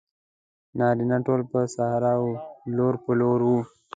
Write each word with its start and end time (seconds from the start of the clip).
نارینه 0.77 1.17
ټول 1.25 1.41
پر 1.51 1.63
صحرا 1.75 2.13
وو 2.21 2.31
لور 2.77 2.95
په 3.03 3.11
لور 3.19 3.39
وو. 3.47 3.59